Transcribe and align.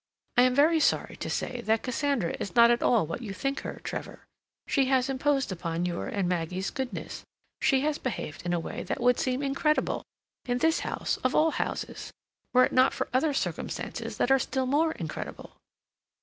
"I 0.35 0.41
am 0.41 0.55
very 0.55 0.79
sorry 0.79 1.15
to 1.17 1.29
say 1.29 1.61
that 1.65 1.83
Cassandra 1.83 2.35
is 2.39 2.55
not 2.55 2.71
at 2.71 2.81
all 2.81 3.05
what 3.05 3.21
you 3.21 3.35
think 3.35 3.59
her, 3.59 3.79
Trevor. 3.83 4.25
She 4.65 4.85
has 4.85 5.11
imposed 5.11 5.51
upon 5.51 5.85
your 5.85 6.07
and 6.07 6.27
Maggie's 6.27 6.71
goodness. 6.71 7.23
She 7.61 7.81
has 7.81 7.99
behaved 7.99 8.41
in 8.43 8.51
a 8.51 8.59
way 8.59 8.81
that 8.81 8.99
would 8.99 9.17
have 9.17 9.23
seemed 9.23 9.43
incredible—in 9.43 10.57
this 10.57 10.79
house 10.79 11.17
of 11.17 11.35
all 11.35 11.51
houses—were 11.51 12.65
it 12.65 12.73
not 12.73 12.93
for 12.93 13.09
other 13.13 13.31
circumstances 13.31 14.17
that 14.17 14.31
are 14.31 14.39
still 14.39 14.65
more 14.65 14.93
incredible." 14.93 15.55